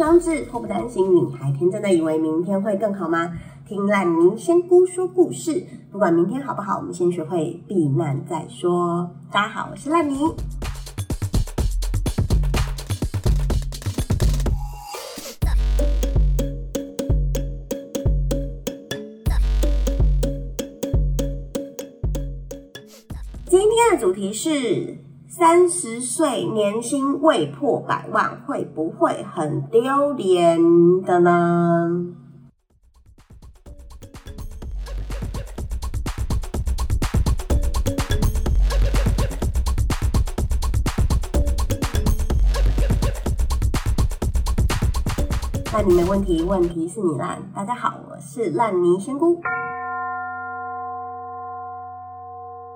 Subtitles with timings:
[0.00, 3.34] 不生智，祸不单行，你还天真的以为明天会更好吗？
[3.68, 9.10] 听烂泥仙姑说故事，不管明天好不好，我们先学会避难再说。
[9.30, 10.16] 大家好，我是烂泥。
[23.44, 24.96] 今天的主题是
[25.32, 30.58] 三十岁年薪未破百万，会不会很丢脸
[31.02, 32.06] 的呢？
[45.72, 47.40] 那你没问题，问题是你烂。
[47.54, 49.40] 大家好，我是烂泥仙姑。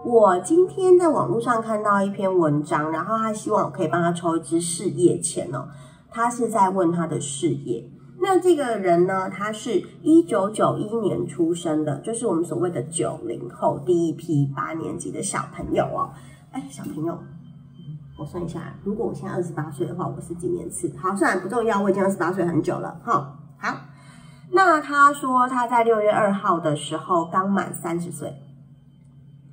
[0.05, 5.67] 我今天在网络上看到一篇文章，然后他希望我可以帮他抽一支事业签哦。
[6.11, 7.91] 他是在问他的事业。
[8.21, 16.11] 那这个人呢，他是一九九一年出生的，就是我们所谓的九零后第一批八年级的小朋友哦。
[16.53, 17.19] 哎，小朋友，
[18.19, 20.93] 我算一下，如果我现在二十八岁的话，我是几年次？
[20.99, 23.39] 好，算了，不重要，我已经二十八岁很久了哈。
[23.59, 23.75] 好，
[24.53, 28.35] 那他说他在六月二号的时候刚满三十岁。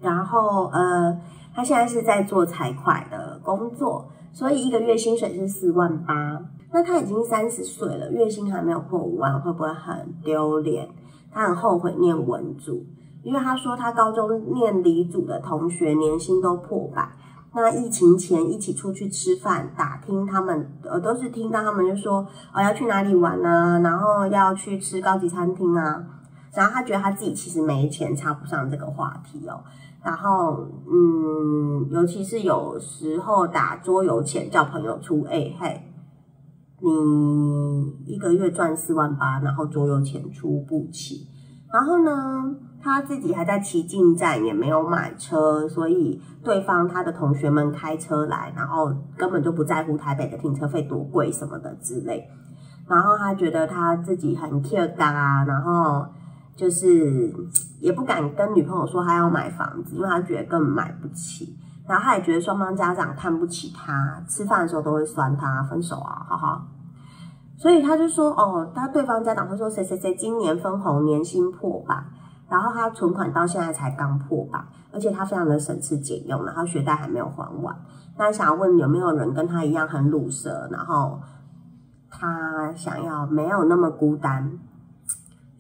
[0.01, 1.17] 然后，呃，
[1.53, 6.41] 他现在是在做财会的工作，所以一个月薪水是四万八。
[6.73, 10.89] 那他已经三十岁了，月薪还没有破五万，会不会很丢脸？
[11.31, 12.85] 他很后悔念文组，
[13.23, 17.09] 因为他说他高中念理组的同学年薪都破百。
[17.53, 26.01] 那疫情前一起出去吃饭，打听他们，呃，都是听到他们就说，哦，要去哪里玩啊，然后要去吃高级餐厅啊。
[26.53, 29.61] 然后他觉得他自己其实没钱，插不上这个话题哦。
[30.03, 35.83] 然后，嗯，尤其是有时候打桌游钱叫朋友出，哎嘿，
[36.81, 41.27] 你一个月赚四万八，然后桌游钱出不起。
[41.71, 52.27] 然后呢，他自己还在骑进站，也没有买车，所以对方他的同学们开车来，然后根本就不在乎台北的停车费多贵什么的之类。
[52.87, 56.05] 然后他觉得他自己很 care 啊，然后。
[56.53, 57.33] 就是
[57.81, 61.57] 也不敢跟女朋友说他要买房子，因为他觉得根本买不起。
[61.87, 66.67] 然后他也觉得双方家长看不起他，吃饭的时候都会酸他，分手啊，哈哈。
[67.57, 72.01] 所以他就说，哦，他对方家长会说谁谁谁今年分红年薪破百，
[72.47, 74.63] 然后他存款到现在才刚破百，
[74.93, 77.75] 而且他非常的省吃俭用，然后学贷还没有还完。
[78.17, 81.19] 那想要问有没有人跟他一样很鲁蛇，然后
[82.09, 84.51] 他想要没有那么孤单。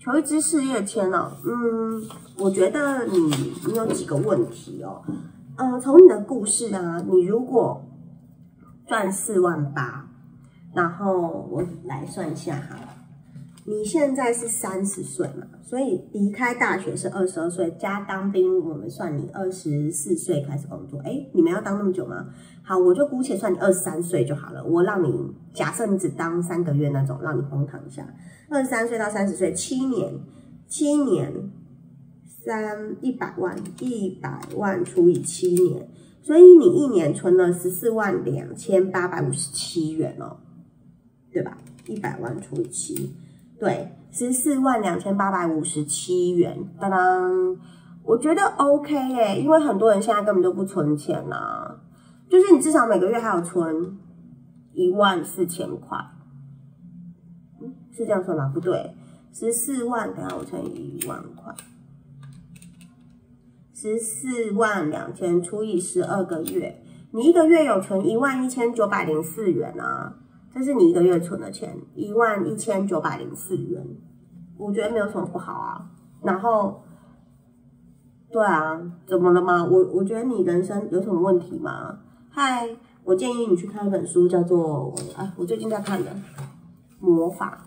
[0.03, 2.03] 求一支事业签哦，嗯，
[2.39, 3.19] 我觉得你
[3.67, 5.03] 你有几个问题哦，
[5.57, 7.79] 嗯，从你的故事啊，你如果
[8.87, 10.09] 赚四万八，
[10.73, 12.79] 然后我来算一下哈，
[13.65, 22.27] 你现在是三十岁嘛，所以离开大学是二十二岁，加当兵，我们算你二十四岁开始工作，哎，你们要当那么久吗？
[22.63, 28.07] 好，我就姑且算你二十三岁就好了，我让你假设你只当三个月那种，让你荒唐一下。
[28.49, 30.13] 二十三岁到三十岁，七年，
[30.67, 31.31] 七年，
[32.43, 35.87] 三一百万，一百万除以七年，
[36.23, 40.37] 所以你一年存了十四万两千八百五十七元哦，
[41.31, 41.57] 对吧？
[41.87, 43.13] 一百万除以七，
[43.61, 47.55] 对，十四万两千八百五十七元，当当，
[48.03, 51.75] 我觉得 OK 哎，因为很多人现在根本就不存钱呐，
[52.27, 53.99] 就是你至少每个月还有存
[54.73, 55.95] 一万四千块。
[57.91, 58.49] 是这样算吗？
[58.51, 58.95] 不对，
[59.31, 61.53] 十四万，等下我乘以一万块，
[63.75, 70.15] 十四万两千除以十二个月，你一个月有存一万一千九百零四元啊，
[70.53, 73.85] 这是你一个月存的钱，一万一千九百零四元，
[74.57, 75.89] 我觉得没有什么不好啊。
[76.21, 76.83] 然后，
[78.29, 79.65] 对啊，怎么了吗？
[79.65, 81.99] 我我觉得你人生有什么问题吗？
[82.29, 82.69] 嗨，
[83.03, 86.15] 我建议你去看一本书，叫做啊，我最近在看的。
[86.99, 87.65] 魔法，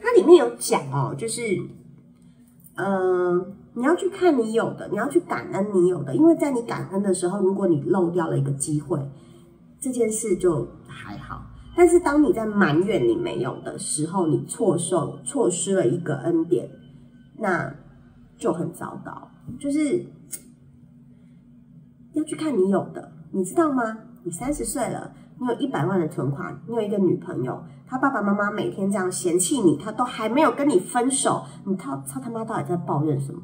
[0.00, 1.42] 它里面有讲哦，就是，
[2.74, 8.98] 嗯，你要去看你有的，你要去感恩你有的，因为在你感恩的时候，如果你漏掉了一个机会，
[9.80, 11.42] 这件事就还好；
[11.76, 16.68] 但是当你在埋怨你没有的时候，你错受错失了一个恩典，
[17.38, 17.74] 那
[18.36, 19.28] 就很糟糕。
[19.58, 20.04] 就是
[22.12, 23.98] 要去看你有的，你知道吗？
[24.24, 25.12] 你三十岁了。
[25.40, 33.40] 你有一百万的存款，你有一个女朋友，他爸爸妈妈每天这样嫌弃你，他都还没有跟你分手，你他他他妈到底在抱怨什么？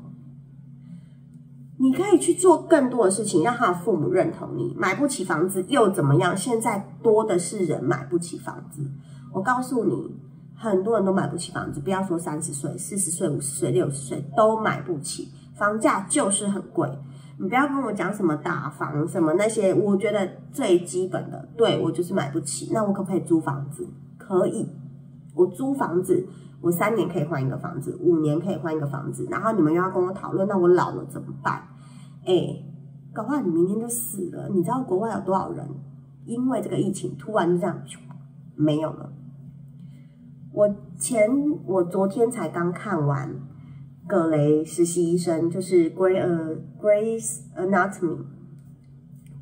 [1.76, 4.74] 你可以去做更多的事情，让他的父母认同你。
[4.78, 6.36] 买不起房子又怎么样？
[6.36, 8.88] 现在多的是人买不起房子。
[9.32, 10.16] 我告诉你，
[10.54, 16.88] 很多人都买不起房子，不要说三十岁、四十岁、五十岁、六十岁都买不起，房价就是很贵。
[17.36, 22.70] 你不要跟我讲什么打房什么那些，我觉得最基本的，对我就是买不起。
[22.72, 23.84] 那我可不可以租房子？
[24.16, 24.68] 可以，
[25.34, 26.24] 我租房子，
[26.64, 29.28] 我三年可以换一个房子，五年可以换一个房子。
[29.30, 31.62] 然后你们又要跟我讨论，那我老了怎么办？
[32.24, 32.64] 哎，
[33.12, 34.48] 搞不好你明天就死了。
[34.48, 35.68] 你知道国外有多少人
[36.24, 37.78] 因为这个疫情突然就这样
[38.56, 39.12] 没有了？
[40.52, 41.30] 我前
[41.66, 43.36] 我昨天才刚看完。
[44.06, 48.18] 葛雷实习医生就是《Grey 呃 Grey's Anatomy》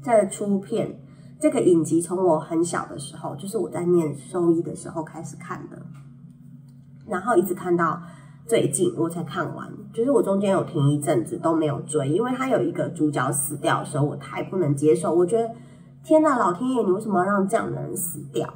[0.01, 1.01] 这出片，
[1.41, 5.83] 这个影集从我很小的时候，就是我在念兽医的时候开始看的，
[7.13, 8.01] 然后一直看到
[8.47, 15.55] 最近我才看完，就是我中间有停一阵子都没有追，因为他有一个主角死掉的时候，我太不能接受，我觉得
[16.03, 18.49] 天呐，老天爷，你为什么要让这样的人死掉？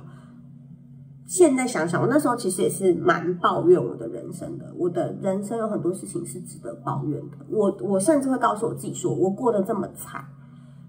[1.26, 4.72] 现在想想，我那时候其实也是蛮抱怨我的人生的。
[4.76, 7.36] 我的人生有很多事情是值得抱怨的。
[7.50, 10.24] 我我甚至会告诉我自己说，我过得这么惨，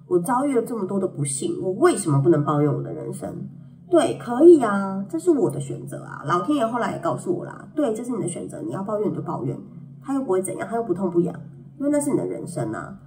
[0.08, 3.36] 我遭遇了这么多的不幸，我为什么不能抱怨我的人生？
[3.89, 6.22] 对，可以啊，这是我的选择啊。
[6.25, 9.57] 老天爷后来也告诉我啦，对，这是你的选择，你要抱怨你就抱怨，
[10.04, 11.34] 他又不会怎样，他又不痛不痒，
[11.80, 13.00] 因为那是你的人生啊。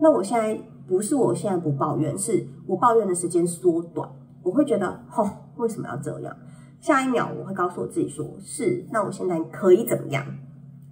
[0.00, 4.08] 那我现在不是我现在不抱怨，是我抱怨的时间缩短。
[4.44, 6.36] 我会觉得，吼，为什么要这样？
[6.80, 10.24] 下一秒我会告诉我自己，说是，那我现在可以怎么样？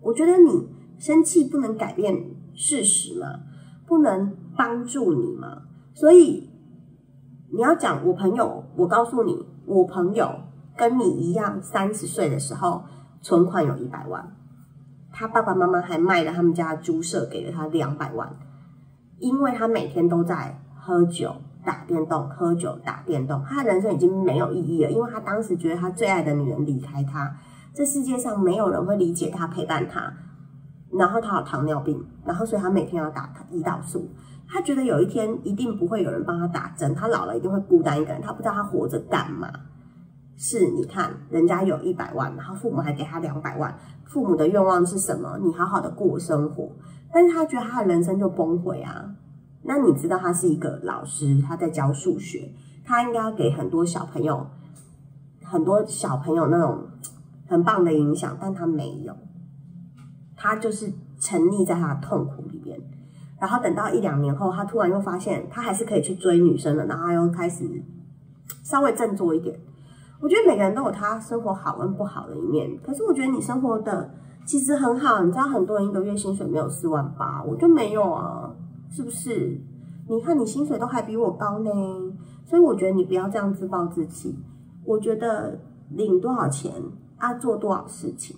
[0.03, 0.69] 我觉得你
[0.99, 3.41] 生气不能改变事实嘛，
[3.87, 5.63] 不能帮助你嘛。
[5.95, 6.51] 所以
[7.57, 10.31] 你要讲我朋友，我告诉你，我朋友
[10.77, 12.85] 跟你一样，三十岁的时候
[13.23, 14.37] 存款有一百万，
[15.11, 18.37] 他爸爸妈妈还卖了他们家猪舍给了他两百万，
[19.21, 21.35] 因为他每天都在喝酒。
[21.65, 27.37] 打电动、喝酒、打电动，他的人生已经没有意义了，因为他当时觉得他最爱的女人离开他，
[27.75, 30.13] 这世界上没有人会理解他、陪伴他。
[30.93, 34.09] 然后他有糖尿病，然后所以他每天要打胰岛素。
[34.49, 39.51] 他觉得有一天一定不会有人帮他打针，他老了一定会孤单一个人，他不知道他活着干嘛。
[40.37, 45.39] 是，你看人家有一百万，然后父母还给他两百万，父母的愿望是什么？
[45.43, 46.71] 你好好的过生活，
[47.13, 49.15] 但是他觉得他的人生就崩溃啊。
[49.63, 52.53] 那你知道他是一个老师，他在教数学，
[52.85, 54.47] 他应该要给很多小朋友、
[55.43, 56.87] 很多小朋友那种
[57.49, 59.17] 很棒的影响，但他没有，
[60.37, 62.79] 他就是沉溺在他的痛苦里边。
[63.41, 67.65] 然后等到一两年后，他突然又发现他还是可以去追女生了，然后他又开始
[68.63, 69.59] 稍微振作一点。
[70.21, 74.11] 我觉得每个人都有他生活好跟不好的一面，可是我觉得你生活的
[74.47, 75.23] 其实很好。
[75.23, 78.55] 你知道很多人一个月薪水没有四万八，我就没有啊。
[78.89, 79.61] 是不是？
[80.09, 81.71] 你看你薪水都还比我高呢，
[82.47, 84.35] 所以我觉得你不要这样自暴自弃。
[84.85, 85.59] 我觉得
[85.91, 86.73] 领多少钱
[87.19, 88.37] 啊，做多少事情，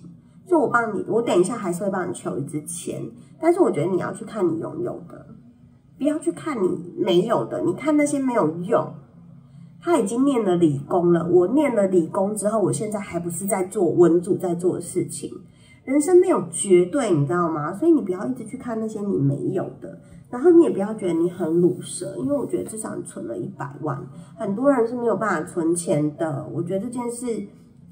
[0.49, 3.01] 就我帮你，我等一下还是会帮你求一支签。
[3.39, 5.27] 但是我觉得你要去看你拥有的，
[5.99, 7.61] 不要去看你没有的。
[7.61, 8.93] 你看那些没有用。
[9.81, 15.31] 他已经念了理工了，我念了理工之后，我现在还不是在做文组在做的事情。
[15.85, 17.71] 人生没有绝对，你知道吗？
[17.73, 19.97] 所以你不要一直去看那些你没有的。
[20.29, 26.45] 然后你也不要觉得你很鲁蛇，因为我觉得至少你存了一百万，很多人是没有办法存钱的。
[26.53, 27.25] 我觉得这件事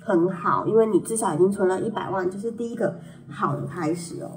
[0.07, 2.95] 很好，因为你至少已经存了一百万，就是第一个
[3.29, 4.31] 好的开始哦。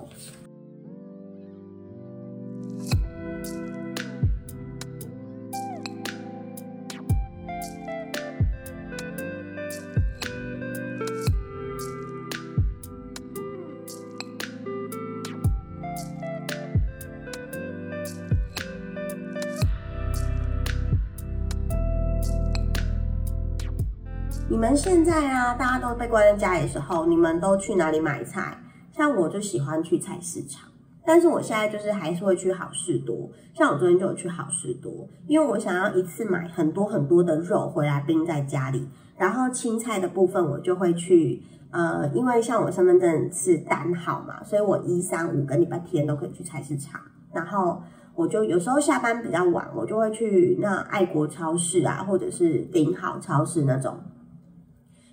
[24.51, 28.59] 你们现在啊，大家都被关在家里的时候，你们都去哪里买菜？
[28.91, 30.69] 像我就喜欢去菜市场，
[31.07, 33.31] 但是我现在就是还是会去好事多。
[33.55, 38.89] 像我昨天就有去好事多，因为我想要一次买很多很多的肉回来冰在家里。
[39.17, 41.41] 然后青菜的部分我就会去，
[41.71, 47.01] 呃，因为像我身份证是单号嘛，所以我一三五跟礼拜天都可以去菜市场。
[47.33, 47.81] 然后
[48.17, 53.97] 我就有时候下班比较晚，我就会去那爱国超市啊，或者是顶好超市那种。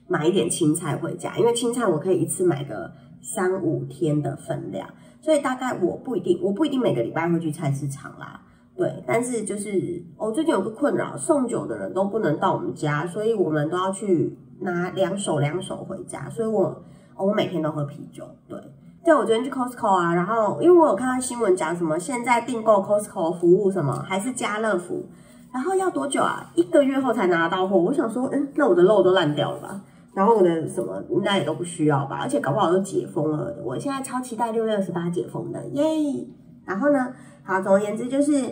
[0.07, 4.87] 买一点青菜回家，因为青菜我可以一次买个三五天的分量，
[5.21, 8.41] 所以大概我不一定，我不一定每个礼拜会去菜市场啦。
[8.75, 16.83] 对，但是就是我最近有个困扰，送酒的人都不能到我们家，所以我们都要去拿两手两手回家，所以我
[17.17, 18.23] 我每天都喝啤酒。
[18.47, 18.55] 对，
[19.03, 25.07] 对，我昨天去 Costco 啊，然后因为我有看到新闻讲什么，现在订购 Costco 服务什么还是家乐福，
[25.51, 26.51] 然后要多久啊？
[26.53, 27.77] 一个月后才拿到货。
[27.77, 29.81] 我想说，嗯，那我的肉都烂掉了吧？
[30.17, 32.17] 然后我的什么应该也都不需要吧？
[32.23, 33.55] 而且搞不好都解封了。
[33.63, 36.27] 我现在超期待六月二十八解封的，耶！
[36.65, 38.43] 然后呢，好，总而言之就是，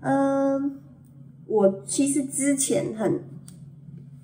[0.00, 0.80] 嗯，
[1.46, 3.22] 我其实之前很。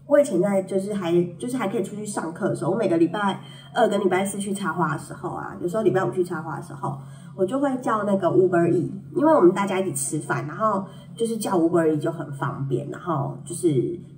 [0.09, 3.41] 我以前在就是还就是还可以出去上课的时候，我每个礼拜
[3.75, 6.97] 二跟礼拜四去插花的时候啊，有时候礼拜五去插花的时候，
[7.37, 13.69] 我就会叫那个 Uber E，因为我们大家一起吃饭，然后就是叫 Uber E 就很方便，然后就是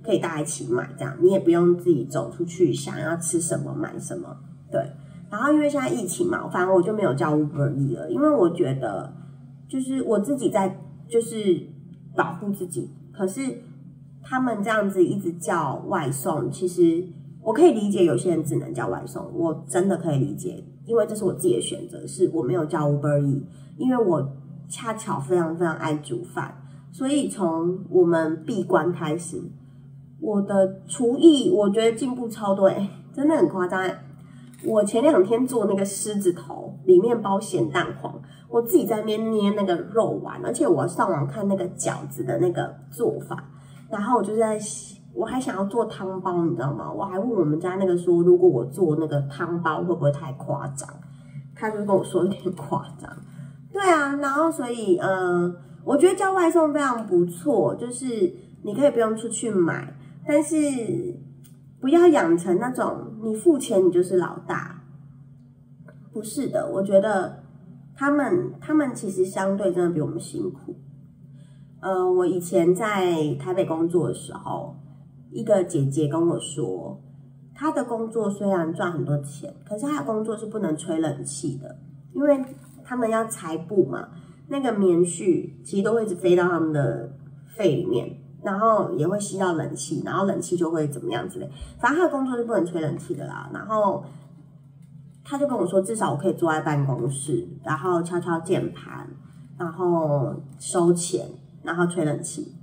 [0.03, 4.35] 可以大家一起买这样，你也不用自己走出去想要吃什么买什么，
[4.71, 4.81] 对。
[5.29, 9.13] 然后因为现在疫情嘛，反正我就没有叫 Uber E 了，因为我觉得
[9.67, 11.67] 就是我自己在就是
[12.15, 13.63] 保护自己，可是。
[14.21, 17.03] 他们这样子一直叫外送，其实
[17.41, 23.45] 我可以理解有些人只能叫外送，我真的可以理解，因为这是我自己的选择，是我没有叫 Uber E，
[23.77, 24.27] 因为我
[24.67, 26.51] 恰巧非常非常爱煮饭，
[26.91, 29.39] 所以从我们闭关开始，
[30.19, 33.87] 我的厨艺我觉得进步超多，哎，真的很夸张。
[34.65, 38.19] 我前两天做那个狮子头，里面包咸蛋黄，
[38.49, 43.45] 我自己在那边捏那个肉丸，而且我上网看那个饺子的那个做法。
[43.89, 44.59] 然后我就在，
[45.13, 46.91] 我还想要做汤包，你知道吗？
[46.91, 50.87] 我还问我们家那个说，如果我做那个汤包会不会太夸张？
[51.55, 53.09] 他就跟我说有点夸张。
[53.71, 59.93] 对啊，然后所以呃，我觉得叫外送非常不错，就是你可以不用出去买，
[60.25, 60.55] 但是
[61.81, 64.81] 不要养成那种你付钱你就是老大。
[66.13, 67.43] 不是的，我觉得
[67.95, 70.75] 他们他们其实相对真的比我们辛苦。
[71.81, 74.75] 呃，我以前在台北工作的时候，
[75.31, 76.99] 一个姐姐跟我说，
[77.53, 81.77] 她的工作虽然赚很多钱，可是她的工作是不能吹冷气的，
[82.13, 82.43] 因为
[82.83, 84.09] 他们要裁布嘛，
[84.47, 87.11] 那个棉絮其实都会一直飞到他们的
[87.55, 93.49] 肺里面，然后也会吸到冷气，然后冷气就会怎么样之类，反正她的工作是不能吹冷气的啦。
[93.53, 94.03] 然后
[95.23, 99.07] 她就跟我说，至少我可以坐在办公室，然后敲敲键盘，
[99.57, 101.25] 然后收钱。
[101.61, 102.55] 然后吹冷气，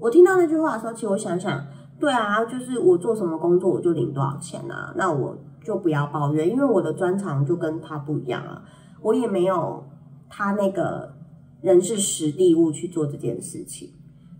[0.00, 1.62] 我听到那句话的时候，其实我想想，
[1.98, 8.62] 对啊，就是我做什么工作我就领多少钱啊，那我就不要抱怨，因为我的专长就跟他不一样啊，
[9.02, 9.84] 我也没有
[10.30, 11.12] 他那个
[11.60, 13.90] 人事实地物去做这件事情，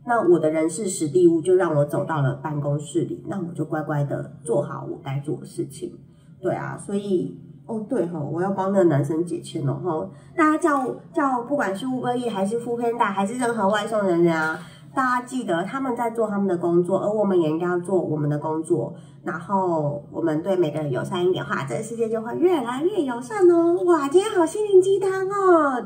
[0.06, 5.92] 那我的人事实地物就让我走到了办公室里，那我就乖乖的做好我该做的事情，
[6.40, 7.38] 对啊，所以。
[7.66, 10.04] 哦，对哈，我要帮那个男生解签了哈。
[10.34, 14.58] 大家叫叫，不管是 Uber E 还是富片大，还是任何外送人员啊，
[14.94, 18.94] 大家记得他们在做他们的工作，而我们也应该要做我们的工作。
[19.22, 23.74] 然后我们对每个人友善一点话，这个世界就会越来越友善哦。
[23.84, 25.84] 哇，今天好心灵鸡汤哦。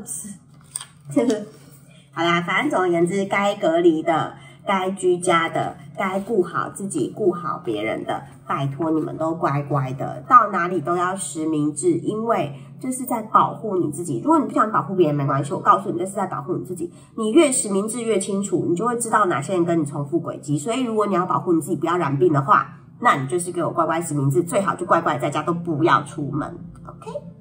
[2.13, 4.35] 好啦，反正总而言之，该隔离的。
[4.67, 14.21] 该居家的，该顾好自己，顾好别人的，拜托你们都乖乖的，到哪里都要实名制，因为这是在保护你自己。
[14.25, 16.93] 如果你不想保护别人，没关系，我告诉你，这是在保护你自己。
[17.17, 20.59] 你越实名制越清楚，你就会知道哪些人跟你重复轨迹。
[20.59, 26.57] 所以，如果你要保护你自己不要染病的话，那你就是给我乖乖实名制，最好就乖乖在家，都不要出门。
[26.87, 27.34] OK。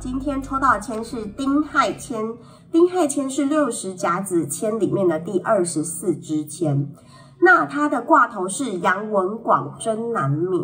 [0.00, 2.34] 今天抽到签是丁亥签，
[2.70, 6.92] 丁亥签是六十甲子签里面的第二十四支签。
[7.40, 10.60] 那它的挂头是杨文广真南闽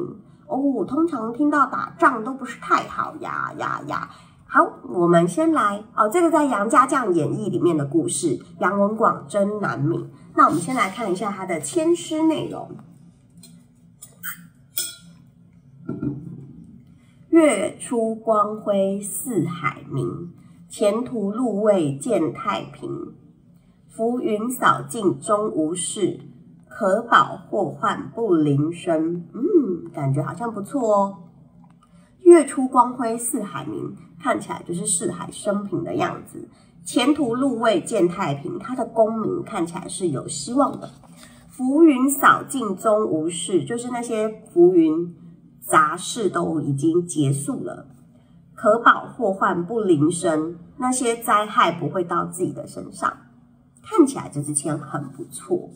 [0.47, 0.85] 哦。
[0.87, 4.09] 通常听到打仗都不是太好呀呀呀。
[4.47, 10.09] 好，我们先来哦，这个在杨家将演义里面的故事，杨文广真南闽。
[10.37, 12.71] 那我们先来看一下它的签诗内容。
[17.35, 20.31] 月出光辉四海明，
[20.69, 23.13] 前途路未见太平。
[23.89, 26.21] 浮云扫尽终无事，
[26.69, 29.27] 可保祸患不临身。
[29.33, 31.17] 嗯，感觉好像不错哦。
[32.21, 36.49] 月出光辉四海明，看起来就是四海升平的样子。
[36.85, 40.89] 前途路未见太平，他的功名看起来是有希望的。
[41.49, 45.17] 浮云扫尽终无事，就是那些浮云。
[45.67, 47.87] 杂事都已经结束了，
[48.55, 53.17] 可保祸患不临身，那些灾害不会到自己的身上。
[53.83, 55.71] 看起来这支签很不错。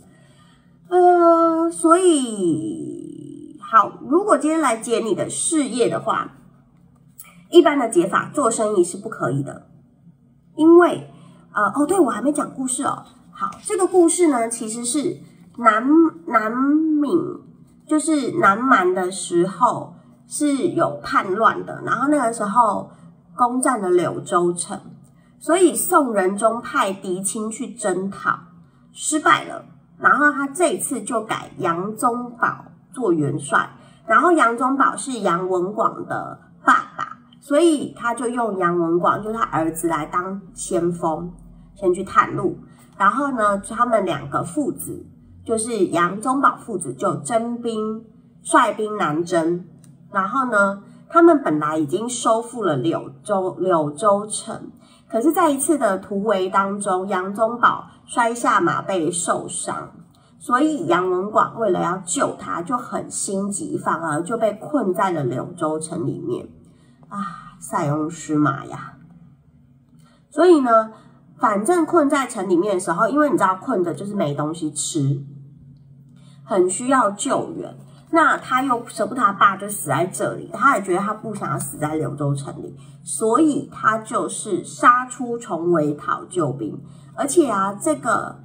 [0.89, 6.33] 呃，所以好，如果今天来解你的事业的话，
[7.51, 9.67] 一般的解法做生意是不可以的，
[10.57, 11.11] 因为
[11.53, 13.05] 呃哦，对我还没讲故事哦。
[13.31, 15.19] 好，这个故事呢，其实是
[15.59, 15.87] 南
[16.27, 17.13] 南闽，
[17.89, 19.95] 就是南蛮的时候
[20.27, 22.91] 是有叛乱的，然后那个时候
[23.35, 24.79] 攻占了柳州城，
[25.39, 28.39] 所以宋仁宗派狄青去征讨，
[28.93, 29.65] 失败了。
[29.99, 33.69] 然后他这一次就改杨宗保做元帅，
[34.07, 41.33] 然后杨宗保是杨文广的爸爸，所以他就用杨文广，就是他儿子来当先锋，
[41.75, 42.59] 先去探路。
[42.97, 45.07] 然后呢，他们两个父子，
[45.49, 48.05] 就是杨宗保父子，就征兵
[48.43, 49.65] 率兵南征。
[50.13, 54.71] 然后呢，他们本来已经收复了柳州柳州城，
[55.09, 57.87] 可是在一次的突围当中，杨宗保。
[58.05, 59.93] 摔下马背受伤，
[60.39, 66.49] 所以杨文广为了要救他，就很心急，反而就被困在了柳州城里面。
[67.11, 67.19] 啊，
[67.61, 68.95] 塞翁失马呀！
[70.31, 70.91] 所以呢，
[71.37, 75.23] 反正困在城里面的时候，因为你知道困的就是没东西吃，
[76.49, 77.77] 很需要救援。
[78.11, 82.75] 那他又舍不得他爸就死在这里，他也觉得他不想要死在柳州城里，
[83.05, 86.81] 所以他就是杀出重围讨救兵。
[87.15, 88.37] 而且啊，这个、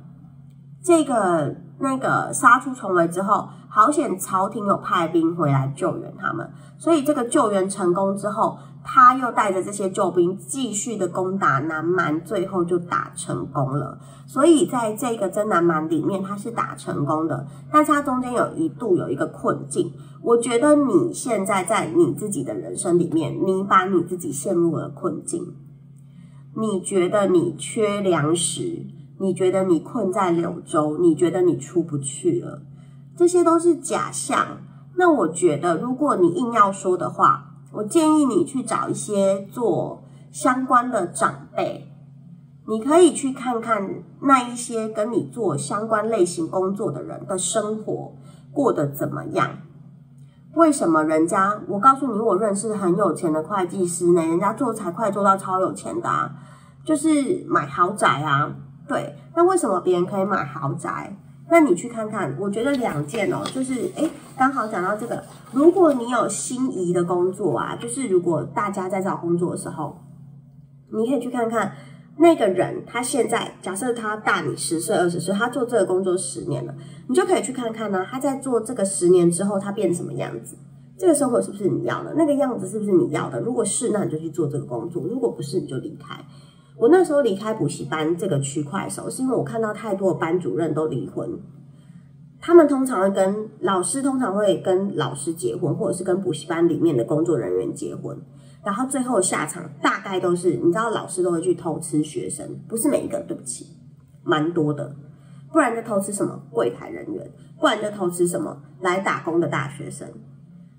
[0.84, 13.98] 这个、那个杀出重围之后，好险朝廷有派兵回来救援他们，所以这个救援成功之后，他又带着这些救兵继续的攻打南蛮，最后就打成功了。
[14.28, 19.92] 所以在这个真南蛮里面，他是打成功的，但是他中间有一度有一个困境。
[20.22, 25.56] 我觉得你现在在你自己的人生里面，你把你自己陷入了困境。
[26.56, 28.86] 你觉得你缺粮食？
[29.20, 30.98] 你觉得你困在柳州？
[31.00, 32.62] 你觉得你出不去了？
[33.16, 34.60] 这些都是假象。
[34.96, 41.92] 那我觉得，如果你硬要说的话，我建议你去找一些做相关的长辈，
[42.68, 48.14] 你可以去看看那一些跟你做相关类型工作的人的生活
[48.52, 49.58] 过得怎么样。
[50.54, 51.60] 为什么人家？
[51.68, 56.32] 我告诉你，我认识很有钱的会计师呢，人家做财会做到超有钱的啊，
[56.86, 58.56] 就是买豪宅啊。
[58.88, 61.18] 对，那为什么别人可以买豪宅？
[61.54, 69.96] 那你去看看，我觉得两件哦，就是诶，刚好讲到这个，如果你有心仪的工作啊，就是如果大家在找工作的时候，
[70.92, 71.74] 你可以去看看。
[72.18, 76.74] 那个人他现在假设他大你十岁二十岁，他做这个工作十年了，
[77.08, 78.04] 你就可以去看看呢。
[78.10, 80.58] 他在做这个十年之后，他变什么样子？
[80.98, 82.16] 这个生活是不是你要的？
[82.16, 83.40] 那个样子是不是你要的？
[83.42, 86.24] 如果是，那你就去做这个工作；如果不是，你就离开。
[86.78, 91.40] 我那时候离开补习班这个区块的时候，是因为我看到太多的班主任都离婚。
[92.42, 98.18] 他们通常会跟老师，通常会跟老师结婚，或者是跟补习班里面的工作人员结婚。
[98.66, 103.68] 然后最后下场大概都是，你知道老师都会去偷吃学生，不是每一个，对不起，
[104.24, 104.96] 蛮多的。
[105.52, 110.08] 不然就偷吃什么柜台人员，不然就偷吃什么来打工的大学生。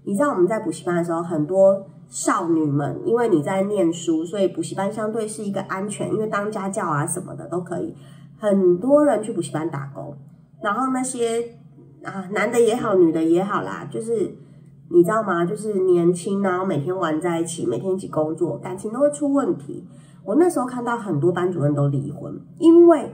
[0.05, 7.95] 你知道我们在补习班的时候，很多少女们，因为你在念书，所以补习班相对是一个安全，因为当家教啊什么的都可以。
[8.39, 10.17] 很多人去补习班打工，
[10.63, 11.57] 然后那些
[12.03, 14.37] 啊男的也好，女的也好啦，就是。
[14.91, 15.47] 你知道吗？
[15.47, 19.89] 就是年轻，然后每天玩在一起，每天一起工作，感情都会出问题。
[20.23, 23.11] 我那时候看到很多班主任都离婚，因为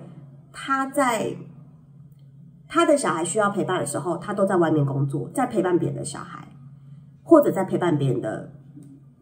[0.53, 1.37] 他在
[2.67, 6.49] 他的小孩需要陪伴的时候，他都在外面工作，在陪伴别人的小孩，
[7.23, 8.51] 或者在陪伴别人的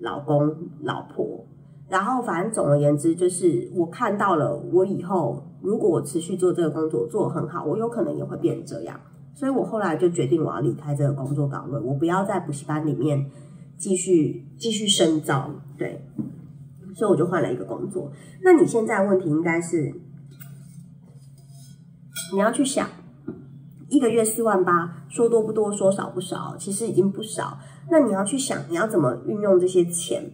[0.01, 1.47] 老公、老婆。
[1.89, 9.01] 然后，反正总而言之，就是我看到了，我以后如果我持续做这个工作，做很好，我有可能也会变成这样。
[9.35, 13.31] 所以我后来就决定我要离开这个工作岗位，我不要在补习班里面
[13.79, 16.05] 继续继续深造，对，
[16.95, 18.11] 所以我就换了一个工作。
[18.43, 19.95] 那你现在问题应该是，
[22.35, 22.87] 你要去想，
[23.89, 27.59] 一个月四万八，说多不多，说少不少，其实已经不少。
[27.91, 30.31] 那你要去想，你要怎么运用这些钱？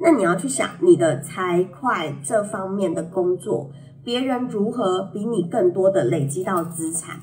[0.00, 3.70] 那你要去想你的财会这方面的工作，
[4.02, 7.20] 别人如何比你更多的累积到资产？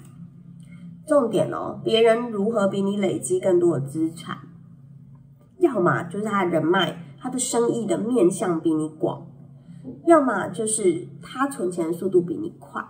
[1.08, 4.38] 重点哦，别人如何比你累积更多的资产？
[5.60, 9.26] 要么就是他的人脉、他的生意的面向比你广，
[10.06, 12.84] 要么就是他存钱的速度比你快，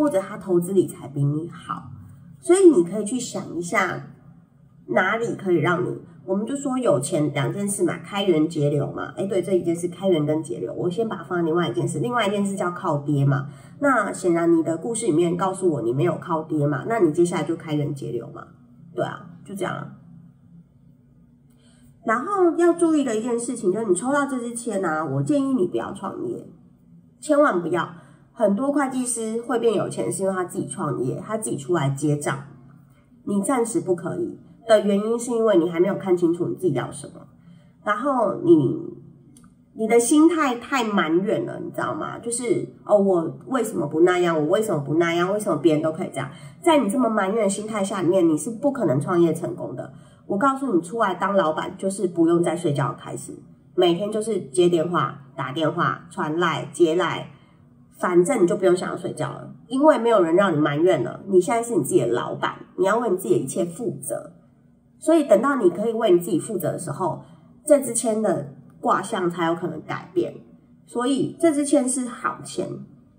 [0.00, 1.90] 或者他投资理财比你好。
[2.40, 4.02] 所以你可以去想一下，
[4.86, 9.12] 哪里可以让你我们就说有钱两件事嘛，开源节流嘛。
[9.14, 13.48] 哎，对，这一件事开源跟节流，我先把它放在另外一件事，另外一件事叫靠爹嘛。
[13.80, 18.46] 那显然你的故事里面告诉我你没有靠爹嘛，那你接下来就开源节流嘛。
[18.94, 19.96] 对啊，就这样。
[22.06, 26.48] 然后要注意的一件事情就是，你抽到这支签啊，我建议你不要创业，
[27.20, 27.86] 千万不要。
[28.32, 32.44] 很多会计师会变有钱，是因为他自己创业，他自己出来接账。
[33.24, 37.20] 你暂时不可以的原因，是因为你还没有看清楚你自己要什么，
[37.84, 38.76] 然后你
[39.74, 42.18] 你的心态太埋怨了，你知道吗？
[42.18, 44.36] 就是哦，我为什么不那样？
[44.36, 45.32] 我为什么不那样？
[45.32, 46.30] 为什么别人都可以这样？
[46.62, 49.92] 在你这么埋怨的心态下面，你是不可能创业成功的。
[50.26, 53.34] 我告诉你，出来当老板就是不用再睡觉开始，
[53.74, 57.30] 每天就是接电话、打电话、传赖、接赖。
[58.00, 61.20] 反正你就不用想要睡觉了，因为没有人让你埋怨了。
[61.28, 64.32] 你现在是你自己的老板，你要为你自己的一切负责。
[64.98, 67.20] 所以等到你可以为你自己负责的时候，
[67.66, 70.34] 这支签的卦象才有可能改变。
[70.86, 72.66] 所以这支签是好签，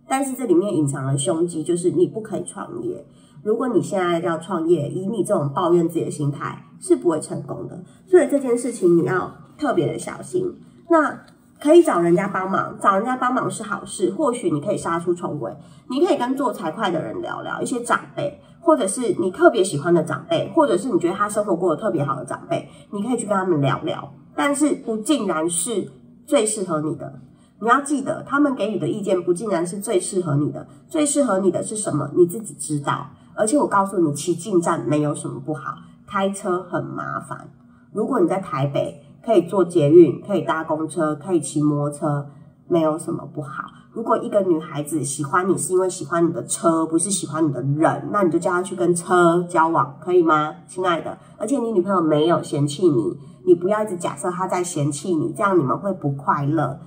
[0.07, 3.05] 但是这里面隐藏了凶机，就是你不可以创业。
[3.43, 7.83] 如果你现在要创业，以你这种抱怨自己的心态，是不会成功的。
[8.07, 10.55] 所以这件事情你要特别的小心。
[10.89, 11.19] 那。
[11.61, 14.09] 可以找人家帮忙，找人家帮忙是好事。
[14.17, 15.55] 或许你可以杀出重围，
[15.89, 24.11] 你可以跟做财会的人聊聊，一些长辈，或者是你特别喜欢的长辈，或者是你觉得他生活过得特别好的长辈，你可以去跟他们聊聊。
[24.35, 25.87] 但是不尽然是
[26.25, 27.19] 最适合你的，
[27.59, 30.65] 你要记得，他们给你的意见不尽然是最适合你的。
[30.89, 32.09] 最适合你的是什么？
[32.15, 33.05] 你自己知道。
[33.35, 35.75] 而且我告诉你，骑进站没有什么不好，
[36.07, 37.51] 开车很麻烦。
[37.93, 39.05] 如果你在台北。
[39.23, 42.27] 可以坐捷运，可以搭公车，可以骑摩托车，
[42.67, 43.63] 没有什么不好。
[43.93, 51.17] 如果一个女孩子喜欢你是因为喜欢你的车，不是喜欢你的人，那你就叫她去跟车交往，可以吗，亲爱的？
[51.37, 56.79] 而且你女朋友没有嫌弃你，你不要一直假设她在嫌弃你，这样你们会不快乐。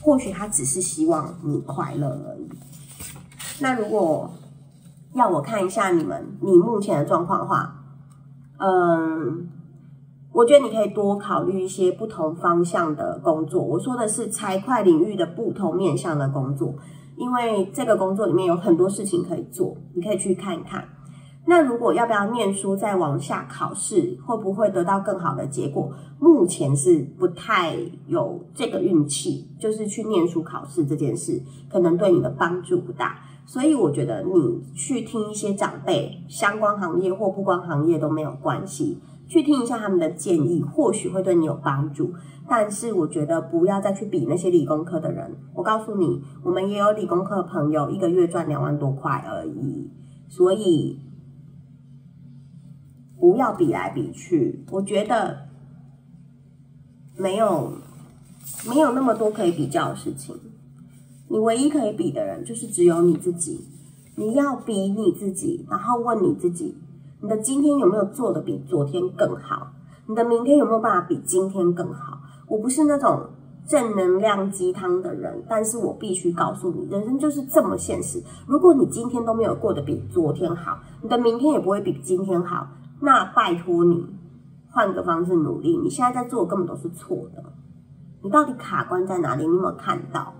[0.00, 2.48] 或许她只是希望你快乐而已。
[3.60, 4.30] 那如果
[5.12, 7.74] 要我看一下你们你目前的状况的话，
[8.58, 9.50] 嗯。
[10.38, 13.60] 我觉得你可以多考虑一些不同方向的工作。
[13.60, 16.72] 我说的是财会领域的不同面向的工作，
[17.16, 20.84] 因为这个工作里面有很多事情可以做，你可以去看一看。
[21.48, 25.90] 那如果要不要念书再往下考试，会不会得到更好的结果？
[26.20, 27.74] 目前是不太
[28.06, 33.18] 有这个运气，就是去念书考试这件事，可能对你的帮助不大。
[33.44, 39.00] 所以我觉得你去听一些长辈，相关行业或不关行业都没有关系。
[39.28, 42.12] 去听一下他们的建议，或许会对你有帮助。
[42.48, 45.36] 但是我觉得不要再去比那些理工科的人。
[45.54, 49.90] 我告诉你，我们也有理工科的朋友，一个月赚两万多块而已。
[50.30, 50.98] 所以
[53.20, 54.64] 不要比来比去。
[54.70, 55.48] 我觉得
[57.16, 57.72] 没有
[58.66, 60.34] 没有那么多可以比较的事情。
[61.28, 63.68] 你唯一可以比的人，就是只有你自己。
[64.16, 66.74] 你要比你自己，然后问你自己。
[67.20, 69.68] 你的今天有没有做的比昨天更好？
[70.06, 72.20] 你的明天有没有办法比今天更好？
[72.46, 73.26] 我不是那种
[73.66, 78.22] 正能量鸡汤的人，但是我必须告诉你，人生就是这么现实。
[78.46, 82.68] 如果你今天都没有过得比昨天好，你的明天也不会比今天好。
[83.00, 84.06] 那拜托你
[84.70, 85.76] 换个方式努力。
[85.76, 87.44] 你现在在做的根本都是错的。
[88.22, 89.46] 你到底卡关在哪里？
[89.46, 90.34] 你有没有看到？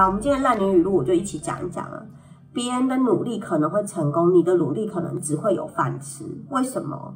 [0.00, 2.06] 好，我们今天烂年语录我就一起讲一讲了。
[2.54, 6.24] 别人的努力可能会成功，你的努力可能只会有饭吃。
[6.48, 7.14] 为什么？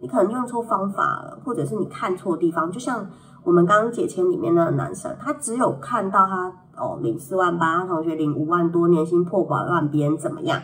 [0.00, 2.68] 你可能用错方法了，或者是你看错地方。
[2.72, 3.06] 就像
[3.44, 10.60] 我们刚刚解签里面那个男生，他只有看到他哦领四万八，他同学领五万多，年薪破百万，别人怎么样？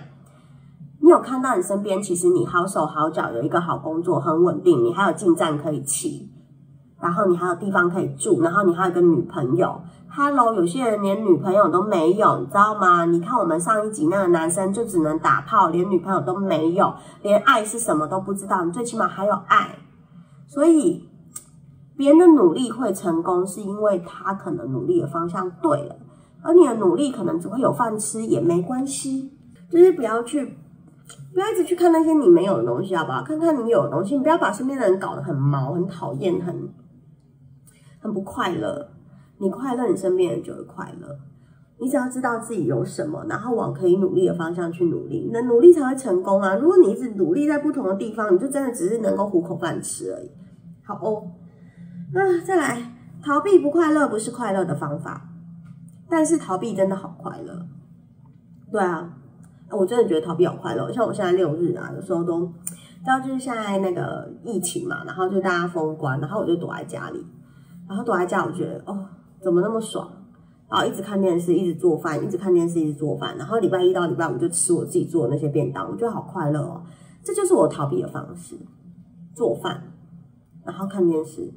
[1.01, 6.29] 你有看到你身边其实你好手好脚，有一个好工作，很稳定，你还有进站可以骑，
[7.03, 9.81] 然后你还有地方可以住，然后你还有个女朋友。
[10.09, 13.05] Hello，有些人连女朋友都没有，你知道吗？
[13.07, 18.65] 你看我们上一集那个男生就只能打炮，连女朋友都没有，连爱是什么都不知道。
[18.65, 19.75] 你最起码还有爱，
[20.47, 21.09] 所以
[21.97, 25.97] 别人的努力会成功，是因为他可能努力的方向对了，
[26.41, 29.33] 而你的努力可能只会有饭吃也没关系。
[29.69, 30.45] 就是不要去，
[31.35, 33.25] 不要一直去看那些你没有的东西，好不好？
[33.25, 36.55] 看看你有的东西，你不要把身边的人搞得很毛、很讨厌、很
[38.03, 38.91] 很不快乐。
[39.39, 41.19] 你快乐，你身边人就会快乐。
[41.81, 46.55] 你只要知道自己有什么，然后往可以努力的方向去努力，那努力才会成功啊！
[46.55, 50.31] 如果你一直努力在不同的地方，你就真的只是能够糊口饭吃而已。
[50.85, 51.27] 好哦，
[52.13, 55.29] 那再来，逃避不快乐不是快乐的方法，
[56.09, 57.67] 但是逃避真的好快乐。
[58.71, 59.13] 对啊，
[59.71, 60.93] 我真的觉得逃避好快乐。
[60.93, 67.27] 像我现在六日啊，有时候都，知道就是现在那个疫情嘛，然后就大家封关，然后我就躲在家里，
[67.93, 69.07] 然后躲在家，我觉得哦，
[69.39, 70.11] 怎么那么爽？
[70.71, 73.37] 然后一直看电视，一直做饭，一直看电视，一直做饭。
[73.37, 76.83] 然后礼拜一到礼拜五就吃我自己做的那些便当，我觉得好快乐哦。
[77.23, 78.57] 这就是我逃避的方式，
[79.35, 79.93] 做饭，
[80.65, 81.53] 然后看电视。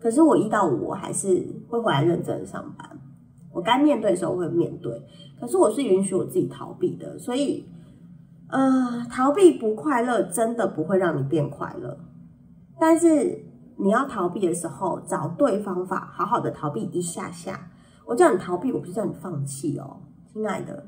[0.00, 2.98] 可是我一到五我还是会回来认真上班。
[3.52, 5.00] 我该面对的时候会面对，
[5.40, 7.16] 可是我是允许我自己逃避的。
[7.16, 7.64] 所以，
[8.48, 11.96] 呃，逃避不快乐，真的不会让你变快乐。
[12.80, 13.44] 但是
[13.82, 17.70] 你要逃避的时候，找对方法，好好的逃避一下下。
[18.06, 20.00] 我叫你逃避，我不是叫你放弃哦，
[20.32, 20.86] 亲爱的，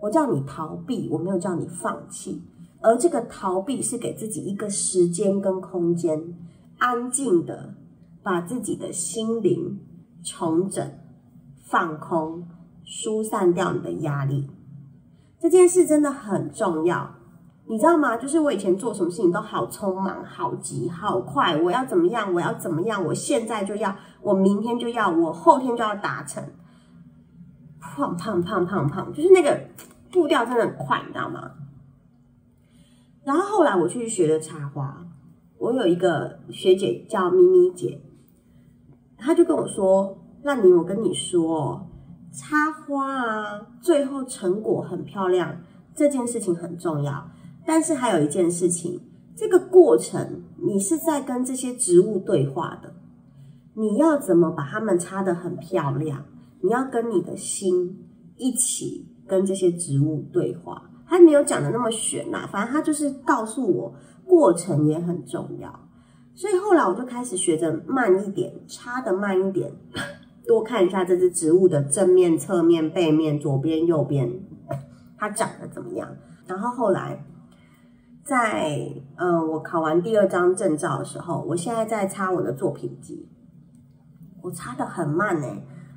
[0.00, 2.42] 我叫你逃避，我没有叫你放弃。
[2.80, 6.34] 而这个逃避是给自己一个时间跟空间，
[6.78, 7.74] 安静的
[8.22, 9.80] 把自己的心灵
[10.22, 10.86] 重整、
[11.64, 12.46] 放空、
[12.84, 14.50] 疏散掉你的压力。
[15.40, 17.14] 这件事真的很重要，
[17.66, 18.16] 你知道吗？
[18.16, 22.32] 就是我以前做什么事情都好匆忙、好急、好快，我要怎么样？
[22.34, 23.02] 我要怎么样？
[23.04, 26.44] 我现在就要，我明天就要，我后天就要达成。
[27.80, 29.68] 胖胖胖胖胖，就是那个
[30.12, 31.52] 步调真的很快，你知道吗？
[33.24, 35.06] 然后后来我去学了插花，
[35.58, 38.02] 我有一个学姐叫咪咪姐，
[39.16, 41.86] 她就跟我说：“那你我跟你说，
[42.30, 45.56] 插花啊，最后成果很漂亮，
[45.94, 47.30] 这件事情很重要。
[47.66, 49.00] 但是还有一件事情，
[49.36, 52.94] 这个过程你是在跟这些植物对话的，
[53.74, 56.24] 你要怎么把它们插得很漂亮？”
[56.64, 58.06] 你要跟你的心
[58.38, 65.70] 一起跟这些植物对话，他没有讲的那么玄呐，反正他就是告诉我过程也很重要，
[66.34, 69.70] 所以后来我就开始学着慢一点，插的慢一点，
[70.46, 74.32] 多看一下这只植物的正面、侧面、背面、左边、右边，
[75.18, 76.16] 它长得怎么样。
[76.46, 77.22] 然后后来
[78.24, 83.28] 在嗯，我考完第二张证照的时候，我现在在插我的作品集，
[84.40, 85.46] 我插的很慢呢。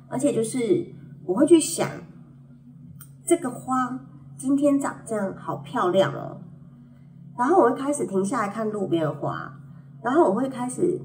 [0.08, 0.86] 而且就是
[1.24, 1.88] 我会去想，
[3.26, 3.98] 这个花
[4.36, 6.42] 今天长这样好漂亮哦。
[7.36, 9.58] 然后我会开始停下来看路边的花，
[10.02, 11.00] 然后我会开始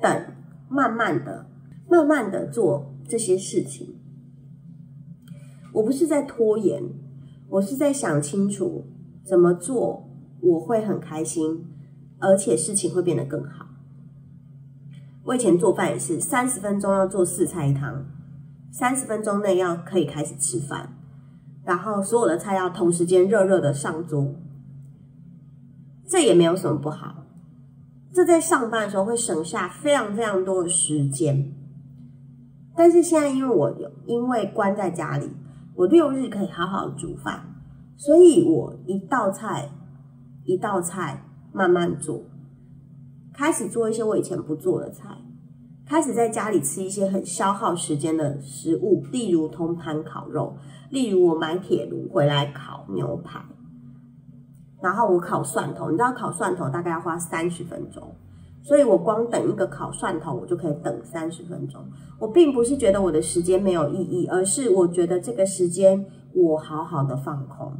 [0.00, 0.26] 等，
[0.68, 1.46] 慢慢的、
[1.88, 3.98] 慢慢的做这些事情。
[5.74, 6.82] 我不是在拖延，
[7.48, 8.86] 我是在想清楚
[9.24, 10.05] 怎么做
[10.46, 11.66] 我会很开心，
[12.18, 13.66] 而且事情会变得更好。
[15.24, 18.06] 我以前做饭也是三十分钟要做四菜一汤。
[18.70, 20.92] 三十分钟内要可以开始吃饭，
[21.64, 24.34] 然后所有的菜要同时间热热的上桌，
[26.06, 27.24] 这也没有什么不好。
[28.12, 31.54] 这在上班的时候会省下非常非常多的时间。
[32.76, 35.30] 但是现在因为我有因为关在家里，
[35.74, 37.54] 我六日可以好好煮饭，
[37.96, 39.70] 所以我一道菜
[40.46, 42.22] 一道菜慢慢做，
[43.34, 45.18] 开始做一些我以前不做的菜。
[45.84, 50.56] 开始在家里吃一些很消耗时间的食物，例如通盘烤肉，
[50.90, 53.40] 例如我买铁炉回来烤牛排，
[54.82, 58.02] 然后我烤蒜头，你知道烤蒜头大概要花三十分钟，
[58.62, 61.80] 所以我光等一个烤蒜头，我就可以等三十分钟。
[62.18, 66.04] 我并不是觉得我的时间没有意义，而是我觉得这个时间
[66.34, 67.72] 我好好的放空。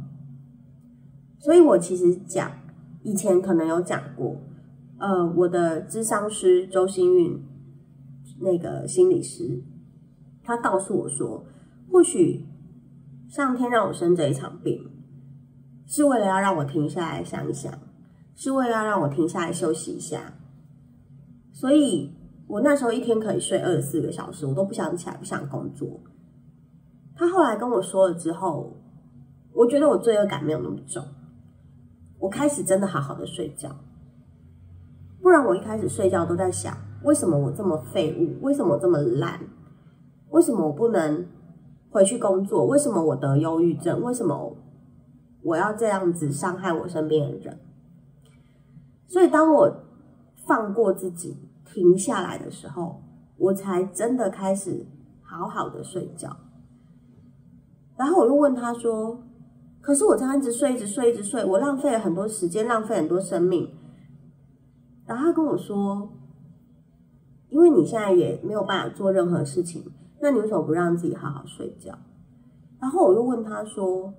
[1.39, 2.51] 所以我其实讲
[3.03, 4.37] 以前可能有讲过，
[4.97, 7.43] 呃，我的智商师周星运。
[8.39, 9.63] 那个心理师，
[10.43, 11.43] 他告诉我说，
[11.91, 12.45] 或许
[13.27, 14.91] 上天让我生这一场病，
[15.87, 17.73] 是为了要让我停下来想一想，
[18.35, 20.35] 是为了要让我停下来休息一下。
[21.51, 22.13] 所以
[22.45, 25.99] 我那时候一天可以睡二十四个小时，我都不想起来，不想工作。
[27.15, 28.77] 他后来跟我说了之后，
[29.51, 31.03] 我觉得我罪恶感没有那么重，
[32.19, 33.75] 我开始真的好好的睡觉。
[35.21, 36.75] 不然我一开始睡觉都在想。
[37.03, 38.43] 为什么我这么废物？
[38.43, 39.39] 为什么我这么烂？
[40.29, 41.27] 为什么我不能
[41.91, 42.65] 回去工作？
[42.65, 44.01] 为什么我得忧郁症？
[44.01, 44.55] 为什么
[45.43, 47.59] 我要这样子伤害我身边的人？
[49.07, 49.71] 所以，当我
[50.47, 53.01] 放过自己、停下来的时候，
[53.37, 54.85] 我才真的开始
[55.21, 56.35] 好好的睡觉。
[57.95, 59.23] 然后我又问他说
[59.87, 63.71] ：“可是我这样一直睡、一直睡、一直睡，我浪费了很多时间，浪费很多生命。”
[65.07, 66.09] 然后他跟我说。
[67.49, 69.81] 因为你现在也没有办法做任何事情，
[70.19, 71.97] 那你为什么不让自己好好睡觉？
[72.81, 74.13] 然后我又问他说，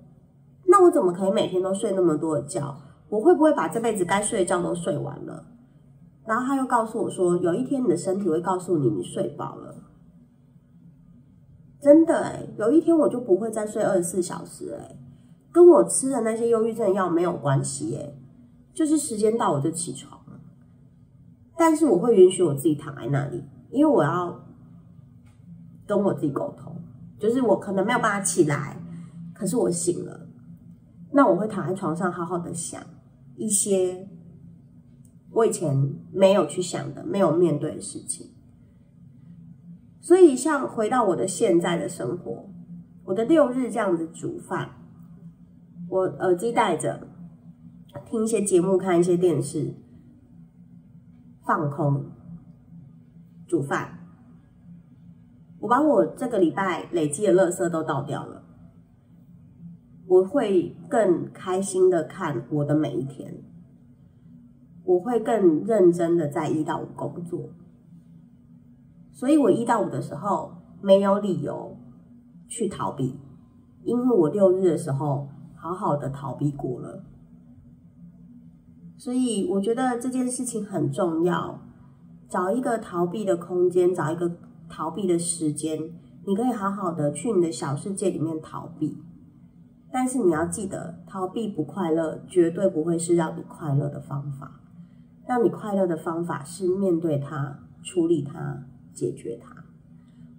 [0.65, 2.75] 那我怎么可以每天都睡那么多的觉？
[3.07, 5.45] 我会不会把这辈子该睡的觉都睡完了？
[6.25, 9.75] 然后他又告诉我说，有一天你的身体会告诉你你睡饱了。
[11.79, 14.97] 真的哎，有一天我就不会再睡二十四小时哎，
[15.51, 18.15] 跟我吃的那些忧郁症药没有关系耶，
[18.73, 20.39] 就是时间到我就起床了。
[21.57, 24.47] 但是我会允许我自己躺在那里，因为我要
[25.85, 26.75] 跟我自己沟通，
[27.19, 28.81] 就是我可能没有办法起来，
[29.33, 30.27] 可是我醒了，
[31.11, 32.81] 那我会躺在床上好好的想
[33.35, 34.07] 一些
[35.31, 38.31] 我以前没有去想的、没有面对的事情。
[40.01, 42.49] 所以，像回到我的现在的生活，
[43.03, 44.69] 我的六日这样子煮饭，
[45.89, 47.07] 我耳机戴着，
[48.05, 49.73] 听一些节目，看一些电视，
[51.43, 52.11] 放空，
[53.47, 53.97] 煮饭。
[55.59, 58.43] 我把我这个礼拜累积的垃圾都倒掉了，
[60.05, 63.43] 我会更开心的看我的每一天，
[64.83, 67.49] 我会更认真的在一到五工作。
[69.11, 70.51] 所以我一到五的时候
[70.83, 71.75] 没有理由
[72.47, 73.19] 去逃避，
[73.83, 75.27] 因为我六日的时候
[75.59, 77.03] 好好的逃避过了。
[78.97, 81.59] 所以我觉得这件事情很重要，
[82.27, 84.31] 找一个逃避的空间，找一个
[84.67, 85.77] 逃避的时间，
[86.25, 88.97] 你可以好好的去你的小世界里面逃避。
[89.91, 94.61] 但是你要记得，逃避不快乐，绝对不会是让你快乐的方法。
[95.27, 98.63] 让你快乐的方法是面对它，处理它。
[98.91, 99.63] 解决它，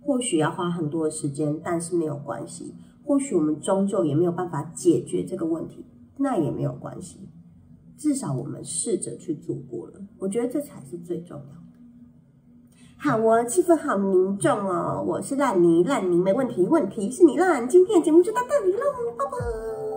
[0.02, 2.74] 或许要花很多的时间，但是没有关系。
[3.11, 5.85] 或许我们终究也没有办法解决这个问题，
[6.18, 7.29] 那也没有关系。
[7.99, 11.57] 至少我们试着去做过了，我觉得这才是最重要的。
[12.96, 15.05] 好我，气氛好凝重哦。
[15.05, 17.68] 我是烂泥，烂泥没问题，问题是你烂。
[17.68, 18.79] 今天的节目就到这里喽，
[19.18, 19.89] 拜拜。